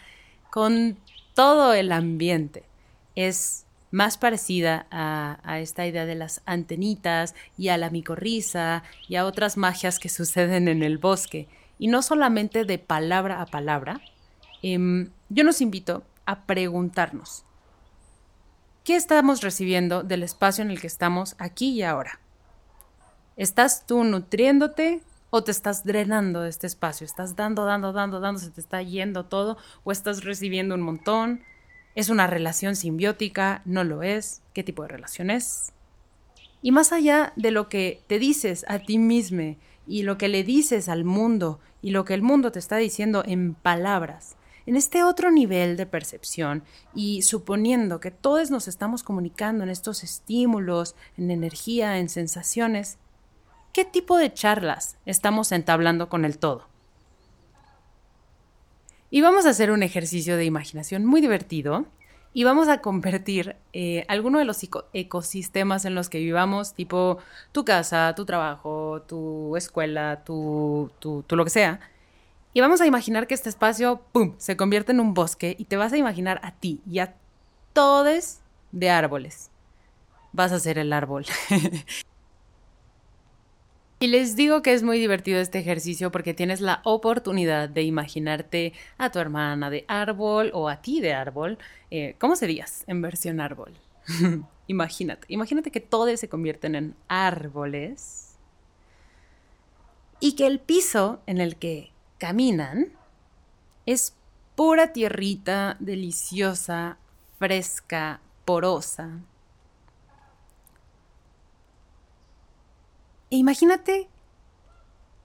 con 0.50 0.98
todo 1.34 1.74
el 1.74 1.92
ambiente. 1.92 2.64
Es 3.16 3.66
más 3.92 4.18
parecida 4.18 4.88
a, 4.92 5.60
esta 5.60 5.86
idea 5.86 6.06
de 6.06 6.16
las 6.16 6.42
antenitas 6.46 7.36
y 7.58 7.70
a 7.70 7.78
la 7.78 7.90
micorriza 7.90 8.84
y 9.08 9.16
a 9.16 9.26
otras 9.26 9.58
magias 9.58 10.00
que 10.00 10.10
suceden 10.10 10.68
en 10.68 10.84
el 10.84 10.98
bosque. 10.98 11.48
Y 11.78 11.88
no 11.88 12.02
solamente 12.02 12.66
de 12.66 12.78
palabra 12.78 13.42
a 13.42 13.46
palabra. 13.46 14.02
Em, 14.62 15.10
yo 15.30 15.44
nos 15.44 15.62
invito 15.62 16.04
a 16.26 16.44
preguntarnos, 16.44 17.46
¿Qué 18.90 18.96
estamos 18.96 19.42
recibiendo 19.42 20.02
del 20.02 20.24
espacio 20.24 20.64
en 20.64 20.72
el 20.72 20.82
que 20.82 20.88
estamos 20.88 21.36
aquí 21.38 21.74
y 21.74 21.84
ahora? 21.84 22.20
¿Estás 23.38 23.86
tú 23.86 24.04
nutriéndote 24.04 25.04
o 25.30 25.44
te 25.44 25.52
estás 25.52 25.84
drenando 25.84 26.42
de 26.42 26.50
este 26.50 26.66
espacio? 26.66 27.06
¿Estás 27.06 27.36
dando, 27.36 27.66
dando, 27.66 27.94
dando, 27.94 28.20
dando, 28.20 28.40
se 28.40 28.50
te 28.50 28.60
está 28.60 28.82
yendo 28.82 29.26
todo 29.26 29.58
o 29.84 29.92
estás 29.92 30.24
recibiendo 30.24 30.74
un 30.74 30.82
montón? 30.82 31.44
¿Es 31.96 32.10
una 32.10 32.28
relación 32.28 32.76
simbiótica? 32.76 33.62
¿No 33.66 33.84
lo 33.84 34.04
es? 34.04 34.42
¿Qué 34.54 34.64
tipo 34.64 34.84
de 34.84 34.90
relación 34.90 35.32
es? 35.32 35.74
Y 36.62 36.72
más 36.72 36.92
allá 36.92 37.34
de 37.36 37.52
lo 37.52 37.70
que 37.70 38.04
te 38.08 38.20
dices 38.20 38.66
a 38.68 38.80
ti 38.80 38.98
mismo 38.98 39.56
y 39.88 40.04
lo 40.04 40.18
que 40.18 40.28
le 40.28 40.44
dices 40.44 40.88
al 40.88 41.04
mundo 41.04 41.60
y 41.82 41.92
lo 41.92 42.06
que 42.06 42.14
el 42.14 42.22
mundo 42.22 42.52
te 42.52 42.60
está 42.60 42.78
diciendo 42.78 43.24
en 43.26 43.56
palabras, 43.56 44.36
en 44.66 44.76
este 44.76 45.04
otro 45.04 45.32
nivel 45.32 45.78
de 45.78 45.88
percepción 45.88 46.64
y 46.94 47.24
suponiendo 47.24 48.00
que 48.00 48.12
todos 48.12 48.52
nos 48.52 48.68
estamos 48.68 49.02
comunicando 49.02 49.64
en 49.64 49.70
estos 49.70 50.04
estímulos, 50.04 50.96
en 51.18 51.32
energía, 51.32 51.98
en 51.98 52.08
sensaciones, 52.08 53.00
¿qué 53.74 53.84
tipo 53.84 54.18
de 54.18 54.32
charlas 54.32 54.98
estamos 55.06 55.52
entablando 55.52 56.08
con 56.08 56.24
el 56.24 56.38
todo? 56.38 56.69
Y 59.12 59.22
vamos 59.22 59.46
a 59.46 59.50
hacer 59.50 59.72
un 59.72 59.84
ejercicio 59.84 60.38
de 60.38 60.46
imaginación 60.46 61.06
muy 61.06 61.22
divertido 61.22 61.86
y 62.34 62.44
vamos 62.44 62.68
a 62.68 62.80
convertir 62.82 63.56
eh, 63.74 64.06
alguno 64.08 64.38
de 64.40 64.46
los 64.46 64.60
ecosistemas 64.94 65.86
en 65.86 65.96
los 65.96 66.10
que 66.10 66.20
vivamos, 66.20 66.74
tipo 66.74 67.18
tu 67.52 67.66
casa, 67.66 68.14
tu 68.16 68.26
trabajo, 68.26 69.02
tu 69.08 69.58
escuela, 69.58 70.24
tu, 70.24 70.92
tu, 71.00 71.24
tu 71.24 71.36
lo 71.36 71.44
que 71.44 71.50
sea, 71.50 71.80
y 72.54 72.62
vamos 72.62 72.82
a 72.82 72.88
imaginar 72.88 73.28
que 73.28 73.36
este 73.36 73.50
espacio, 73.50 74.02
se 74.38 74.58
convierte 74.58 74.92
en 74.92 75.00
un 75.00 75.14
bosque 75.14 75.56
y 75.58 75.66
te 75.66 75.78
vas 75.78 75.94
a 75.94 75.98
imaginar 75.98 76.40
a 76.44 76.52
ti 76.52 76.82
y 76.90 77.00
a 77.00 77.16
todos 77.74 78.40
de 78.72 78.90
árboles. 78.90 79.52
Vas 80.34 80.52
a 80.52 80.60
ser 80.60 80.80
el 80.80 80.92
árbol. 80.94 81.26
y 84.00 84.08
les 84.08 84.36
digo 84.36 84.62
que 84.62 84.74
es 84.74 84.84
muy 84.84 85.00
divertido 85.00 85.40
este 85.40 85.60
ejercicio 85.60 86.12
porque 86.12 86.34
tienes 86.34 86.62
la 86.62 86.82
oportunidad 86.84 87.70
de 87.70 87.84
imaginarte 87.84 88.74
a 88.98 89.12
tu 89.12 89.20
hermana 89.20 89.70
de 89.70 89.86
árbol 89.88 90.52
o 90.54 90.70
a 90.70 90.82
ti 90.82 91.02
de 91.02 91.14
árbol. 91.14 91.58
Eh, 91.92 92.16
¿Cómo 92.20 92.36
serías 92.36 92.84
en 92.88 93.02
versión 93.02 93.42
árbol? 93.42 93.74
imagínate, 94.68 95.26
imagínate 95.30 95.72
que 95.72 95.82
todos 95.82 96.20
se 96.20 96.30
convierten 96.30 96.76
en 96.76 96.96
árboles 97.08 98.38
y 100.20 100.34
que 100.34 100.48
el 100.48 100.60
piso 100.60 101.22
en 101.26 101.40
el 101.40 101.56
que 101.56 101.92
caminan, 102.20 102.92
es 103.86 104.14
pura 104.56 104.94
tierrita 104.94 105.78
deliciosa, 105.80 106.98
fresca, 107.40 108.22
porosa. 108.46 109.22
E 113.32 113.38
imagínate 113.38 114.08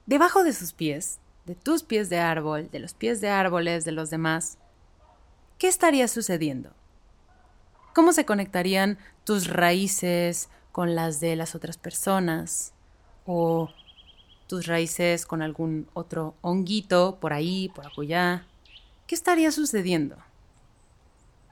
debajo 0.05 0.43
de 0.43 0.53
sus 0.53 0.73
pies, 0.73 1.19
de 1.45 1.55
tus 1.55 1.83
pies 1.83 2.09
de 2.09 2.19
árbol, 2.19 2.69
de 2.71 2.79
los 2.79 2.93
pies 2.93 3.21
de 3.21 3.29
árboles 3.29 3.85
de 3.85 3.91
los 3.91 4.09
demás, 4.09 4.57
¿qué 5.57 5.67
estaría 5.67 6.07
sucediendo? 6.07 6.71
¿Cómo 7.93 8.13
se 8.13 8.25
conectarían 8.25 8.97
tus 9.23 9.47
raíces 9.47 10.49
con 10.71 10.95
las 10.95 11.19
de 11.19 11.35
las 11.35 11.55
otras 11.55 11.77
personas? 11.77 12.73
¿O 13.25 13.69
tus 14.47 14.67
raíces 14.67 15.25
con 15.25 15.41
algún 15.41 15.87
otro 15.93 16.35
honguito 16.41 17.17
por 17.19 17.33
ahí, 17.33 17.69
por 17.73 17.87
acullá. 17.87 18.45
¿Qué 19.07 19.15
estaría 19.15 19.51
sucediendo? 19.51 20.17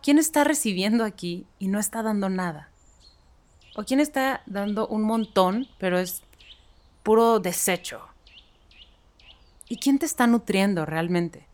¿Quién 0.01 0.19
está 0.19 0.43
recibiendo 0.43 1.03
aquí 1.03 1.45
y 1.59 1.67
no 1.67 1.79
está 1.79 2.03
dando 2.03 2.29
nada? 2.29 2.69
¿O 3.75 3.83
quién 3.83 3.99
está 3.99 4.43
dando 4.45 4.87
un 4.87 5.03
montón, 5.03 5.67
pero 5.79 5.97
es 5.97 6.21
puro 7.03 7.39
desecho? 7.39 8.01
¿Y 9.67 9.77
quién 9.77 9.99
te 9.99 10.05
está 10.05 10.25
nutriendo 10.25 10.85
realmente? 10.85 11.45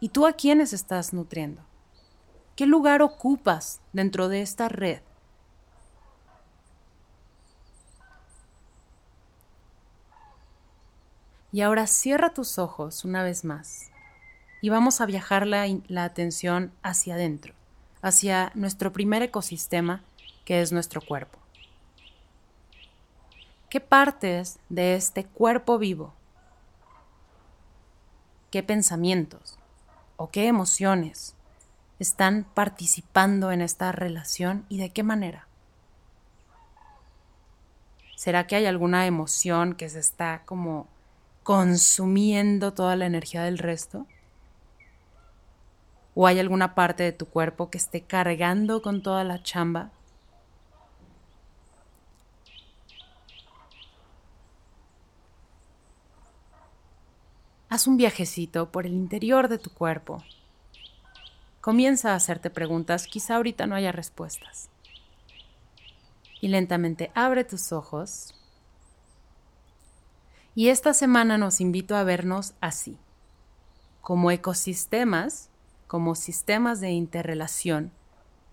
¿Y 0.00 0.10
tú 0.10 0.26
a 0.26 0.32
quiénes 0.32 0.72
estás 0.72 1.12
nutriendo? 1.12 1.62
¿Qué 2.56 2.66
lugar 2.66 3.02
ocupas 3.02 3.80
dentro 3.92 4.28
de 4.28 4.42
esta 4.42 4.68
red? 4.68 5.00
Y 11.50 11.62
ahora 11.62 11.86
cierra 11.86 12.34
tus 12.34 12.58
ojos 12.58 13.04
una 13.04 13.22
vez 13.22 13.44
más 13.44 13.90
y 14.60 14.68
vamos 14.68 15.00
a 15.00 15.06
viajar 15.06 15.46
la, 15.46 15.64
atención 16.04 16.72
hacia 16.82 17.14
adentro, 17.14 17.54
hacia 18.02 18.52
nuestro 18.54 18.92
primer 18.92 19.22
ecosistema 19.22 20.02
que 20.44 20.60
es 20.60 20.72
nuestro 20.72 21.00
cuerpo. 21.00 21.38
¿Qué 23.70 23.80
partes 23.80 24.58
de 24.70 24.94
este 24.94 25.24
cuerpo 25.24 25.78
vivo? 25.78 26.14
¿Qué 28.50 28.62
pensamientos 28.62 29.58
o 30.16 30.30
qué 30.30 30.46
emociones 30.46 31.34
están 31.98 32.44
participando 32.54 33.52
en 33.52 33.60
esta 33.60 33.92
relación 33.92 34.64
y 34.70 34.78
de 34.78 34.88
qué 34.88 35.02
manera? 35.02 35.48
¿Será 38.16 38.46
que 38.46 38.56
hay 38.56 38.64
alguna 38.64 39.04
emoción 39.04 39.74
que 39.74 39.90
se 39.90 39.98
está 39.98 40.44
como 40.46 40.86
consumiendo 41.42 42.72
toda 42.72 42.96
la 42.96 43.04
energía 43.04 43.42
del 43.42 43.58
resto? 43.58 44.06
¿O 46.14 46.26
hay 46.26 46.38
alguna 46.38 46.74
parte 46.74 47.02
de 47.02 47.12
tu 47.12 47.26
cuerpo 47.26 47.68
que 47.68 47.76
esté 47.76 48.00
cargando 48.00 48.80
con 48.80 49.02
toda 49.02 49.24
la 49.24 49.42
chamba? 49.42 49.90
Haz 57.68 57.86
un 57.86 57.96
viajecito 57.96 58.70
por 58.70 58.86
el 58.86 58.92
interior 58.92 59.48
de 59.48 59.58
tu 59.58 59.70
cuerpo. 59.70 60.22
Comienza 61.60 62.12
a 62.12 62.14
hacerte 62.14 62.50
preguntas, 62.50 63.06
quizá 63.06 63.36
ahorita 63.36 63.66
no 63.66 63.74
haya 63.74 63.92
respuestas. 63.92 64.70
Y 66.40 66.48
lentamente 66.48 67.10
abre 67.14 67.44
tus 67.44 67.72
ojos 67.72 68.34
y 70.54 70.70
esta 70.70 70.92
semana 70.92 71.38
nos 71.38 71.60
invito 71.60 71.94
a 71.94 72.04
vernos 72.04 72.54
así, 72.60 72.98
como 74.00 74.30
ecosistemas 74.30 75.50
como 75.88 76.14
sistemas 76.14 76.80
de 76.80 76.90
interrelación 76.90 77.90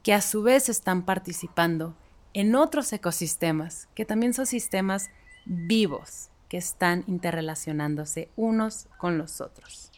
que 0.02 0.14
a 0.14 0.22
su 0.22 0.42
vez 0.42 0.70
están 0.70 1.04
participando 1.04 1.96
en 2.34 2.56
otros 2.56 2.92
ecosistemas, 2.94 3.88
que 3.94 4.06
también 4.06 4.34
son 4.34 4.46
sistemas 4.46 5.10
vivos, 5.46 6.30
que 6.50 6.58
están 6.58 7.04
interrelacionándose 7.08 8.30
unos 8.36 8.88
con 8.98 9.18
los 9.18 9.42
otros. 9.42 9.92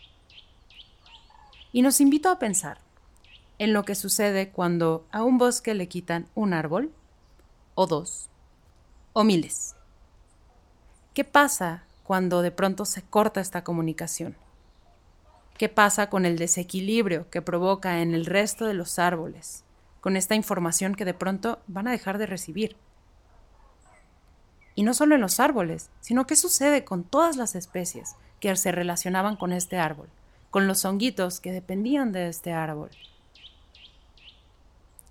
Y 1.72 1.82
nos 1.82 2.02
invito 2.02 2.30
a 2.30 2.40
pensar 2.40 2.80
en 3.60 3.74
lo 3.74 3.84
que 3.84 3.96
sucede 3.96 4.50
cuando 4.50 5.08
a 5.12 5.24
un 5.24 5.38
bosque 5.38 5.74
le 5.74 5.88
quitan 5.88 6.28
un 6.36 6.54
árbol, 6.54 6.92
o 7.76 7.88
dos, 7.88 8.30
o 9.14 9.24
miles. 9.24 9.76
¿Qué 11.14 11.24
pasa 11.24 11.84
cuando 12.04 12.42
de 12.42 12.52
pronto 12.52 12.86
se 12.86 13.02
corta 13.02 13.42
esta 13.42 13.64
comunicación? 13.64 14.36
¿Qué 15.58 15.70
pasa 15.70 16.10
con 16.10 16.26
el 16.26 16.38
desequilibrio 16.38 17.30
que 17.30 17.42
provoca 17.42 18.02
en 18.02 18.14
el 18.14 18.26
resto 18.26 18.66
de 18.66 18.76
los 18.76 19.00
árboles, 19.00 19.64
con 20.02 20.16
esta 20.16 20.36
información 20.36 20.94
que 20.94 21.06
de 21.06 21.16
pronto 21.16 21.60
van 21.68 21.88
a 21.88 21.92
dejar 21.92 22.20
de 22.20 22.28
recibir? 22.28 22.78
Y 24.78 24.84
no 24.84 24.94
solo 24.94 25.16
en 25.16 25.22
los 25.22 25.40
árboles, 25.40 25.90
sino 26.02 26.28
qué 26.28 26.36
sucede 26.36 26.86
con 26.86 27.04
todas 27.04 27.36
las 27.36 27.56
especies 27.56 28.16
que 28.40 28.56
se 28.56 28.72
relacionaban 28.72 29.36
con 29.36 29.52
este 29.52 29.80
árbol, 29.80 30.08
con 30.52 30.68
los 30.68 30.86
honguitos 30.86 31.40
que 31.40 31.52
dependían 31.52 32.12
de 32.12 32.28
este 32.28 32.54
árbol, 32.54 32.92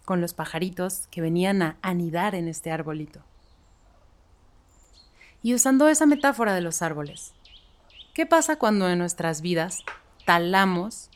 con 0.05 0.21
los 0.21 0.35
pajaritos 0.35 1.09
que 1.11 1.21
venían 1.21 1.63
a 1.63 1.79
anidar 1.83 2.37
en 2.37 2.47
este 2.47 2.71
arbolito. 2.71 3.23
Y 5.43 5.53
usando 5.53 5.89
esa 5.89 6.07
metáfora 6.07 6.55
de 6.55 6.61
los 6.61 6.81
árboles, 6.81 7.33
¿qué 8.15 8.25
pasa 8.25 8.61
cuando 8.61 8.89
en 8.89 9.01
nuestras 9.01 9.41
vidas 9.41 9.81
talamos 10.25 11.11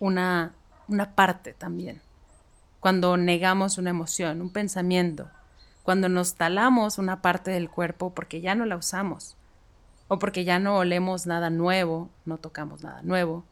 una, 0.00 0.52
una 0.88 1.14
parte 1.14 1.52
también? 1.52 2.02
Cuando 2.80 3.16
negamos 3.16 3.78
una 3.78 3.90
emoción, 3.90 4.40
un 4.42 4.50
pensamiento, 4.50 5.30
cuando 5.88 6.10
nos 6.10 6.34
talamos 6.34 6.98
una 6.98 7.22
parte 7.22 7.50
del 7.50 7.70
cuerpo 7.70 8.12
porque 8.12 8.42
ya 8.42 8.54
no 8.54 8.66
la 8.66 8.76
usamos, 8.76 9.38
o 10.08 10.18
porque 10.18 10.44
ya 10.44 10.58
no 10.58 10.76
olemos 10.76 11.26
nada 11.26 11.48
nuevo, 11.48 12.10
no 12.26 12.36
tocamos 12.36 12.82
nada 12.82 13.00
nuevo, 13.00 13.46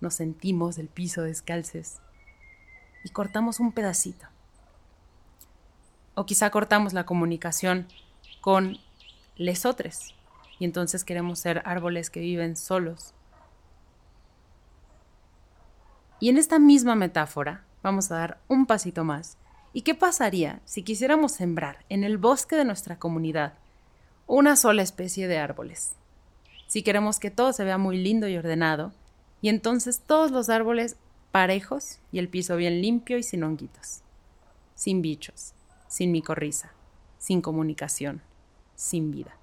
nos 0.00 0.14
sentimos 0.14 0.78
el 0.78 0.88
piso 0.88 1.20
descalces 1.20 2.00
y 3.04 3.10
cortamos 3.10 3.60
un 3.60 3.70
pedacito. 3.72 4.26
O 6.14 6.24
quizá 6.24 6.48
cortamos 6.48 6.94
la 6.94 7.04
comunicación 7.04 7.86
con 8.40 8.78
lesotres 9.36 10.14
y 10.58 10.64
entonces 10.64 11.04
queremos 11.04 11.38
ser 11.38 11.60
árboles 11.66 12.08
que 12.08 12.20
viven 12.20 12.56
solos. 12.56 13.12
Y 16.18 16.30
en 16.30 16.38
esta 16.38 16.58
misma 16.58 16.94
metáfora 16.94 17.62
vamos 17.82 18.10
a 18.10 18.16
dar 18.16 18.40
un 18.48 18.64
pasito 18.64 19.04
más. 19.04 19.36
¿Y 19.74 19.82
qué 19.82 19.94
pasaría 19.94 20.62
si 20.64 20.82
quisiéramos 20.82 21.32
sembrar 21.32 21.84
en 21.90 22.02
el 22.02 22.16
bosque 22.16 22.56
de 22.56 22.64
nuestra 22.64 22.98
comunidad 22.98 23.52
una 24.26 24.56
sola 24.56 24.80
especie 24.80 25.28
de 25.28 25.36
árboles? 25.36 25.92
Si 26.66 26.82
queremos 26.82 27.20
que 27.20 27.30
todo 27.30 27.52
se 27.52 27.64
vea 27.64 27.76
muy 27.76 27.98
lindo 27.98 28.26
y 28.26 28.38
ordenado, 28.38 28.92
y 29.42 29.50
entonces 29.50 30.00
todos 30.00 30.30
los 30.30 30.48
árboles 30.48 30.96
parejos 31.30 31.98
y 32.10 32.20
el 32.20 32.30
piso 32.30 32.56
bien 32.56 32.80
limpio 32.80 33.18
y 33.18 33.22
sin 33.22 33.44
honguitos, 33.44 34.00
sin 34.74 35.02
bichos, 35.02 35.52
sin 35.88 36.10
micorriza, 36.10 36.72
sin 37.18 37.42
comunicación 37.42 38.22
sin 38.74 39.10
vida. 39.10 39.36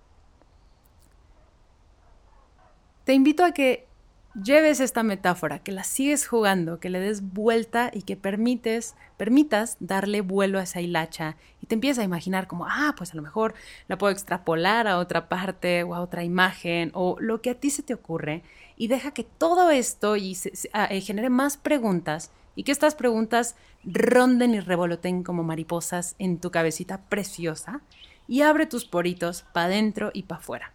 Te 3.06 3.13
invito 3.13 3.44
a 3.44 3.52
que 3.52 3.88
lleves 4.34 4.80
esta 4.80 5.04
metáfora, 5.04 5.60
que 5.60 5.72
la 5.72 5.84
sigues 5.84 6.28
jugando, 6.28 6.80
que 6.80 6.89
le 6.89 7.00
des 7.00 7.34
vuelta 7.34 7.91
y 7.94 8.04
que 8.04 8.15
permites, 8.15 8.96
permitas 9.17 9.78
darle 9.80 10.22
vuelo 10.22 10.60
a 10.60 10.63
esa 10.63 10.82
hilacha 10.82 11.36
y 11.62 11.67
te 11.67 11.76
empiezas 11.76 12.00
a 12.00 12.06
imaginar 12.06 12.48
como, 12.48 12.65
ah, 12.67 12.94
pues 12.98 13.13
a 13.13 13.15
lo 13.15 13.22
mejor 13.22 13.54
la 13.88 13.98
puedo 13.98 14.13
extrapolar 14.13 14.88
a 14.88 14.98
otra 15.00 15.28
parte 15.28 15.84
o 15.84 15.96
a 15.96 16.02
otra 16.02 16.24
imagen 16.24 16.91
o 16.94 17.17
lo 17.20 17.41
que 17.41 17.50
a 17.50 17.60
ti 17.60 17.70
se 17.70 17.84
te 17.84 17.94
ocurre 17.94 18.44
y 18.78 18.88
deja 18.88 19.12
que 19.12 19.24
todo 19.24 19.70
esto 19.70 20.15
y 20.17 20.38
ah, 20.74 20.88
eh, 20.89 21.02
genere 21.02 21.30
más 21.30 21.58
preguntas 21.58 22.32
y 22.56 22.63
que 22.63 22.72
estas 22.72 22.96
preguntas 22.96 23.56
ronden 23.84 24.54
y 24.54 24.60
revoloten 24.60 25.24
como 25.24 25.44
mariposas 25.44 26.15
en 26.20 26.39
tu 26.39 26.52
cabecita 26.52 27.02
preciosa 27.02 27.82
y 28.28 28.41
abre 28.41 28.65
tus 28.65 28.86
poritos 28.86 29.44
para 29.54 29.67
adentro 29.67 30.12
y 30.13 30.24
para 30.24 30.39
afuera. 30.39 30.74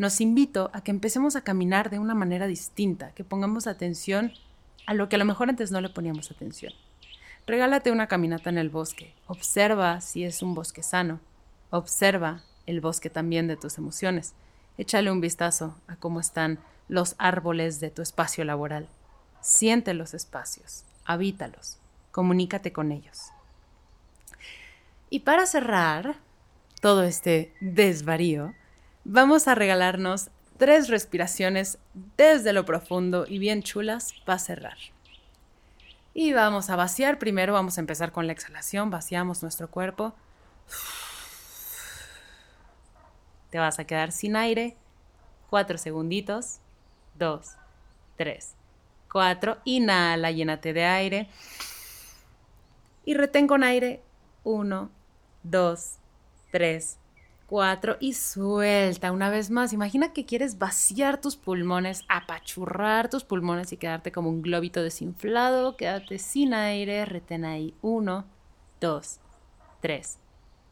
Nos 0.00 0.22
invito 0.22 0.70
a 0.72 0.80
que 0.80 0.92
empecemos 0.92 1.36
a 1.36 1.42
caminar 1.42 1.90
de 1.90 1.98
una 1.98 2.14
manera 2.14 2.46
distinta, 2.46 3.12
que 3.12 3.22
pongamos 3.22 3.66
atención 3.66 4.32
a 4.86 4.94
lo 4.94 5.10
que 5.10 5.16
a 5.16 5.18
lo 5.18 5.26
mejor 5.26 5.50
antes 5.50 5.72
no 5.72 5.82
le 5.82 5.90
poníamos 5.90 6.30
atención. 6.30 6.72
Regálate 7.46 7.92
una 7.92 8.06
caminata 8.06 8.48
en 8.48 8.56
el 8.56 8.70
bosque, 8.70 9.12
observa 9.26 10.00
si 10.00 10.24
es 10.24 10.40
un 10.40 10.54
bosque 10.54 10.82
sano, 10.82 11.20
observa 11.68 12.42
el 12.64 12.80
bosque 12.80 13.10
también 13.10 13.46
de 13.46 13.58
tus 13.58 13.76
emociones, 13.76 14.32
échale 14.78 15.10
un 15.10 15.20
vistazo 15.20 15.76
a 15.86 15.96
cómo 15.96 16.18
están 16.18 16.60
los 16.88 17.14
árboles 17.18 17.78
de 17.78 17.90
tu 17.90 18.00
espacio 18.00 18.42
laboral, 18.46 18.88
siente 19.42 19.92
los 19.92 20.14
espacios, 20.14 20.84
habítalos, 21.04 21.76
comunícate 22.10 22.72
con 22.72 22.90
ellos. 22.90 23.32
Y 25.10 25.20
para 25.20 25.44
cerrar, 25.44 26.16
todo 26.80 27.02
este 27.02 27.52
desvarío, 27.60 28.54
vamos 29.10 29.48
a 29.48 29.56
regalarnos 29.56 30.30
tres 30.56 30.88
respiraciones 30.88 31.78
desde 32.16 32.52
lo 32.52 32.64
profundo 32.64 33.24
y 33.26 33.38
bien 33.38 33.62
chulas 33.62 34.14
para 34.24 34.38
cerrar. 34.38 34.78
Y 36.14 36.32
vamos 36.32 36.70
a 36.70 36.76
vaciar. 36.76 37.18
Primero 37.18 37.52
vamos 37.52 37.76
a 37.76 37.80
empezar 37.80 38.12
con 38.12 38.26
la 38.26 38.32
exhalación. 38.32 38.90
Vaciamos 38.90 39.42
nuestro 39.42 39.68
cuerpo. 39.68 40.14
Te 43.50 43.58
vas 43.58 43.80
a 43.80 43.84
quedar 43.84 44.12
sin 44.12 44.36
aire. 44.36 44.76
Cuatro 45.48 45.76
segunditos. 45.76 46.60
Dos, 47.18 47.56
tres, 48.16 48.54
cuatro. 49.10 49.58
Inhala, 49.64 50.30
llénate 50.30 50.72
de 50.72 50.84
aire. 50.84 51.28
Y 53.04 53.14
retén 53.14 53.48
con 53.48 53.64
aire. 53.64 54.02
Uno, 54.44 54.90
dos, 55.42 55.96
3, 56.50 56.98
cuatro 57.50 57.96
y 57.98 58.12
suelta 58.12 59.10
una 59.10 59.28
vez 59.28 59.50
más. 59.50 59.72
Imagina 59.72 60.12
que 60.12 60.24
quieres 60.24 60.56
vaciar 60.58 61.20
tus 61.20 61.34
pulmones, 61.34 62.04
apachurrar 62.08 63.10
tus 63.10 63.24
pulmones 63.24 63.72
y 63.72 63.76
quedarte 63.76 64.12
como 64.12 64.30
un 64.30 64.40
globito 64.40 64.80
desinflado. 64.80 65.76
Quédate 65.76 66.20
sin 66.20 66.54
aire, 66.54 67.04
retén 67.06 67.44
ahí. 67.44 67.74
Uno, 67.82 68.24
dos, 68.80 69.18
tres, 69.80 70.20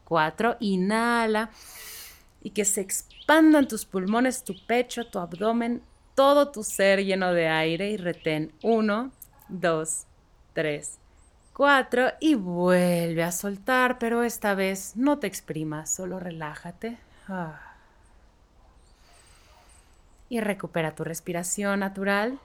cuatro. 0.05 0.55
Inhala 0.61 1.49
y 2.41 2.51
que 2.51 2.63
se 2.63 2.79
expandan 2.79 3.67
tus 3.67 3.83
pulmones, 3.83 4.45
tu 4.45 4.55
pecho, 4.65 5.05
tu 5.05 5.19
abdomen, 5.19 5.83
todo 6.15 6.49
tu 6.49 6.63
ser 6.63 7.03
lleno 7.03 7.33
de 7.33 7.49
aire 7.49 7.91
y 7.91 7.97
retén. 7.97 8.53
Uno, 8.63 9.11
dos, 9.49 10.05
tres, 10.53 10.97
4 11.59 12.13
y 12.21 12.35
vuelve 12.35 13.21
a 13.21 13.33
soltar, 13.33 13.99
pero 13.99 14.23
esta 14.23 14.55
vez 14.55 14.95
no 14.95 15.19
te 15.19 15.27
exprimas, 15.27 15.93
solo 15.93 16.17
relájate. 16.17 16.97
Ah. 17.27 17.59
Y 20.29 20.39
recupera 20.39 20.95
tu 20.95 21.03
respiración 21.03 21.81
natural. 21.81 22.39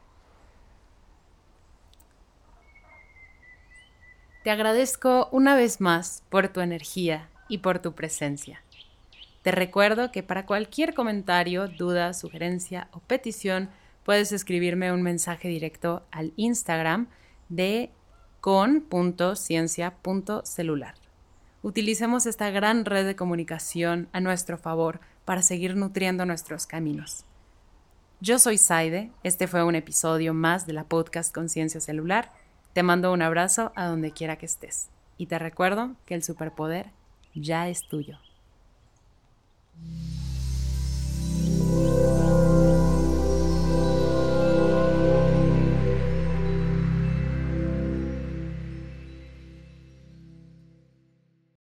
Te 4.42 4.50
agradezco 4.50 5.28
una 5.30 5.54
vez 5.54 5.80
más 5.80 6.24
por 6.28 6.48
tu 6.48 6.60
energía 6.60 7.28
y 7.48 7.58
por 7.58 7.78
tu 7.78 7.92
presencia. 7.92 8.62
Te 9.42 9.52
recuerdo 9.52 10.10
que 10.10 10.24
para 10.24 10.44
cualquier 10.44 10.92
comentario, 10.92 11.68
duda, 11.68 12.14
sugerencia 12.14 12.88
o 12.90 12.98
petición 12.98 13.70
puedes 14.02 14.32
escribirme 14.32 14.90
un 14.90 15.02
mensaje 15.02 15.46
directo 15.46 16.02
al 16.10 16.32
Instagram 16.34 17.06
de 17.48 17.92
con.ciencia.celular. 18.44 20.94
Utilicemos 21.62 22.26
esta 22.26 22.50
gran 22.50 22.84
red 22.84 23.06
de 23.06 23.16
comunicación 23.16 24.10
a 24.12 24.20
nuestro 24.20 24.58
favor 24.58 25.00
para 25.24 25.40
seguir 25.40 25.76
nutriendo 25.76 26.26
nuestros 26.26 26.66
caminos. 26.66 27.24
Yo 28.20 28.38
soy 28.38 28.58
Saide, 28.58 29.10
este 29.22 29.46
fue 29.46 29.64
un 29.64 29.76
episodio 29.76 30.34
más 30.34 30.66
de 30.66 30.74
la 30.74 30.84
podcast 30.84 31.34
Conciencia 31.34 31.80
Celular. 31.80 32.34
Te 32.74 32.82
mando 32.82 33.14
un 33.14 33.22
abrazo 33.22 33.72
a 33.76 33.86
donde 33.86 34.10
quiera 34.10 34.36
que 34.36 34.44
estés 34.44 34.90
y 35.16 35.24
te 35.24 35.38
recuerdo 35.38 35.96
que 36.04 36.14
el 36.14 36.22
superpoder 36.22 36.90
ya 37.34 37.70
es 37.70 37.88
tuyo. 37.88 38.18